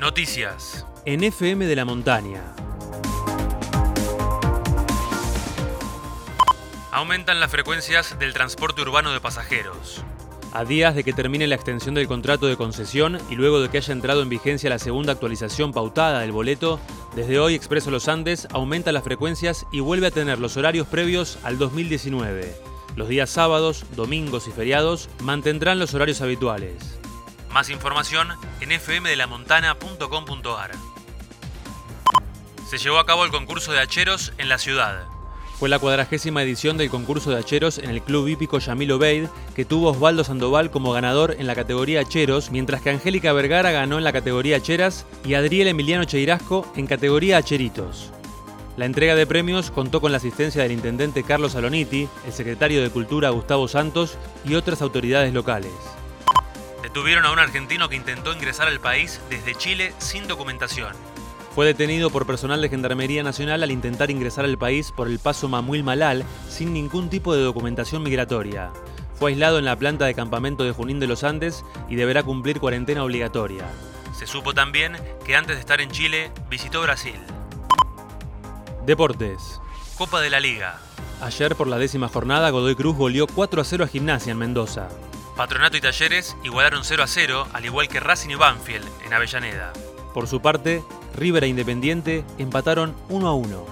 [0.00, 0.86] Noticias.
[1.04, 2.40] En FM de la Montaña.
[6.90, 10.02] Aumentan las frecuencias del transporte urbano de pasajeros.
[10.54, 13.76] A días de que termine la extensión del contrato de concesión y luego de que
[13.76, 16.80] haya entrado en vigencia la segunda actualización pautada del boleto,
[17.14, 21.38] desde hoy Expreso Los Andes aumenta las frecuencias y vuelve a tener los horarios previos
[21.42, 22.56] al 2019.
[22.96, 26.99] Los días sábados, domingos y feriados mantendrán los horarios habituales.
[27.52, 28.28] Más información
[28.60, 30.70] en fmdelamontana.com.ar.
[32.68, 35.02] Se llevó a cabo el concurso de hacheros en la ciudad.
[35.58, 39.64] Fue la cuadragésima edición del concurso de hacheros en el Club Hípico Yamil Obeid, que
[39.64, 44.04] tuvo Osvaldo Sandoval como ganador en la categoría hacheros, mientras que Angélica Vergara ganó en
[44.04, 48.12] la categoría hacheras y Adriel Emiliano Cheirasco en categoría hacheritos.
[48.76, 52.90] La entrega de premios contó con la asistencia del intendente Carlos Aloniti, el secretario de
[52.90, 55.72] Cultura Gustavo Santos y otras autoridades locales.
[56.82, 60.94] Detuvieron a un argentino que intentó ingresar al país desde Chile sin documentación.
[61.54, 65.48] Fue detenido por personal de Gendarmería Nacional al intentar ingresar al país por el paso
[65.48, 68.70] Mamuil Malal sin ningún tipo de documentación migratoria.
[69.14, 72.60] Fue aislado en la planta de campamento de Junín de los Andes y deberá cumplir
[72.60, 73.66] cuarentena obligatoria.
[74.16, 77.16] Se supo también que antes de estar en Chile visitó Brasil.
[78.86, 79.60] Deportes.
[79.98, 80.80] Copa de la Liga.
[81.20, 84.88] Ayer por la décima jornada Godoy Cruz goleó 4 a 0 a Gimnasia en Mendoza.
[85.40, 89.72] Patronato y Talleres igualaron 0 a 0, al igual que Racing y Banfield en Avellaneda.
[90.12, 90.84] Por su parte,
[91.16, 93.66] River e Independiente empataron 1 a 1.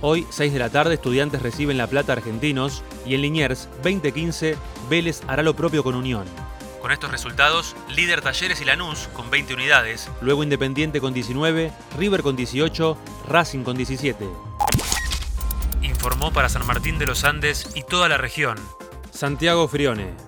[0.00, 4.56] Hoy, 6 de la tarde, Estudiantes reciben La Plata Argentinos y en Liniers, 2015,
[4.88, 6.24] Vélez hará lo propio con Unión.
[6.80, 10.08] Con estos resultados, líder Talleres y Lanús con 20 unidades.
[10.20, 14.24] Luego Independiente con 19, River con 18, Racing con 17.
[15.82, 18.56] Informó para San Martín de los Andes y toda la región.
[19.10, 20.27] Santiago Frione.